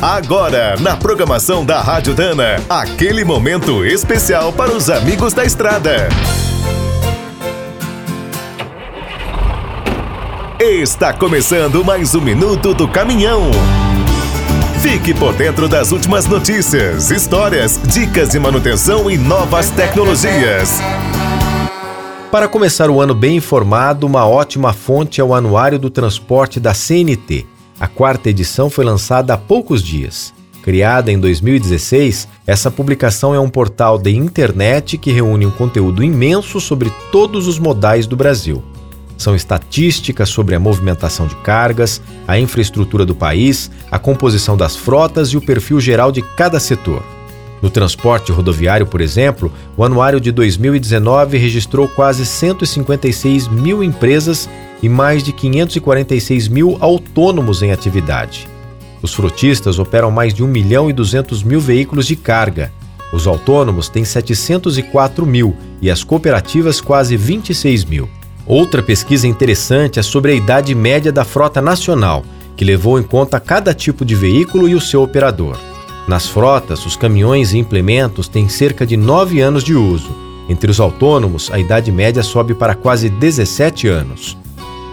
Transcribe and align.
Agora, 0.00 0.76
na 0.78 0.94
programação 0.94 1.64
da 1.64 1.80
Rádio 1.80 2.14
Dana, 2.14 2.62
aquele 2.68 3.24
momento 3.24 3.82
especial 3.82 4.52
para 4.52 4.70
os 4.70 4.90
amigos 4.90 5.32
da 5.32 5.42
estrada. 5.42 6.08
Está 10.60 11.14
começando 11.14 11.82
mais 11.82 12.14
um 12.14 12.20
minuto 12.20 12.74
do 12.74 12.86
caminhão. 12.86 13.50
Fique 14.82 15.14
por 15.14 15.32
dentro 15.32 15.66
das 15.66 15.92
últimas 15.92 16.26
notícias, 16.26 17.10
histórias, 17.10 17.80
dicas 17.82 18.28
de 18.28 18.38
manutenção 18.38 19.10
e 19.10 19.16
novas 19.16 19.70
tecnologias. 19.70 20.78
Para 22.30 22.46
começar 22.46 22.90
o 22.90 23.00
ano 23.00 23.14
bem 23.14 23.36
informado, 23.36 24.06
uma 24.06 24.26
ótima 24.26 24.74
fonte 24.74 25.22
é 25.22 25.24
o 25.24 25.34
Anuário 25.34 25.78
do 25.78 25.88
Transporte 25.88 26.60
da 26.60 26.74
CNT. 26.74 27.55
A 27.78 27.86
quarta 27.86 28.30
edição 28.30 28.70
foi 28.70 28.86
lançada 28.86 29.34
há 29.34 29.36
poucos 29.36 29.82
dias. 29.82 30.32
Criada 30.62 31.12
em 31.12 31.18
2016, 31.18 32.26
essa 32.46 32.70
publicação 32.70 33.34
é 33.34 33.38
um 33.38 33.50
portal 33.50 33.98
de 33.98 34.10
internet 34.10 34.96
que 34.96 35.12
reúne 35.12 35.44
um 35.44 35.50
conteúdo 35.50 36.02
imenso 36.02 36.58
sobre 36.58 36.90
todos 37.12 37.46
os 37.46 37.58
modais 37.58 38.06
do 38.06 38.16
Brasil. 38.16 38.64
São 39.18 39.36
estatísticas 39.36 40.30
sobre 40.30 40.54
a 40.54 40.60
movimentação 40.60 41.26
de 41.26 41.36
cargas, 41.36 42.00
a 42.26 42.38
infraestrutura 42.38 43.04
do 43.04 43.14
país, 43.14 43.70
a 43.90 43.98
composição 43.98 44.56
das 44.56 44.74
frotas 44.74 45.28
e 45.28 45.36
o 45.36 45.40
perfil 45.42 45.78
geral 45.78 46.10
de 46.10 46.22
cada 46.22 46.58
setor. 46.58 47.02
No 47.60 47.68
transporte 47.70 48.32
rodoviário, 48.32 48.86
por 48.86 49.00
exemplo, 49.00 49.52
o 49.76 49.84
anuário 49.84 50.20
de 50.20 50.32
2019 50.32 51.36
registrou 51.36 51.88
quase 51.88 52.24
156 52.24 53.48
mil 53.48 53.82
empresas 53.82 54.48
e 54.82 54.88
mais 54.88 55.22
de 55.22 55.32
546 55.32 56.48
mil 56.48 56.76
autônomos 56.80 57.62
em 57.62 57.72
atividade. 57.72 58.46
Os 59.02 59.14
frotistas 59.14 59.78
operam 59.78 60.10
mais 60.10 60.34
de 60.34 60.42
1 60.42 60.46
milhão 60.46 60.90
e 60.90 60.92
200 60.92 61.42
mil 61.42 61.60
veículos 61.60 62.06
de 62.06 62.16
carga. 62.16 62.72
Os 63.12 63.26
autônomos 63.26 63.88
têm 63.88 64.04
704 64.04 65.24
mil 65.24 65.56
e 65.80 65.90
as 65.90 66.02
cooperativas 66.02 66.80
quase 66.80 67.16
26 67.16 67.84
mil. 67.84 68.08
Outra 68.46 68.82
pesquisa 68.82 69.26
interessante 69.26 69.98
é 69.98 70.02
sobre 70.02 70.32
a 70.32 70.34
idade 70.34 70.74
média 70.74 71.12
da 71.12 71.24
frota 71.24 71.60
nacional, 71.60 72.24
que 72.56 72.64
levou 72.64 72.98
em 72.98 73.02
conta 73.02 73.40
cada 73.40 73.74
tipo 73.74 74.04
de 74.04 74.14
veículo 74.14 74.68
e 74.68 74.74
o 74.74 74.80
seu 74.80 75.02
operador. 75.02 75.56
Nas 76.08 76.28
frotas, 76.28 76.86
os 76.86 76.96
caminhões 76.96 77.52
e 77.52 77.58
implementos 77.58 78.28
têm 78.28 78.48
cerca 78.48 78.86
de 78.86 78.96
9 78.96 79.40
anos 79.40 79.64
de 79.64 79.74
uso. 79.74 80.14
Entre 80.48 80.70
os 80.70 80.78
autônomos, 80.78 81.50
a 81.52 81.58
idade 81.58 81.90
média 81.90 82.22
sobe 82.22 82.54
para 82.54 82.74
quase 82.76 83.08
17 83.08 83.88
anos. 83.88 84.36